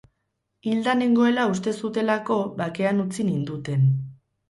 [0.69, 3.91] Hilda nengoela uste zutelako bakean utzi ninduten.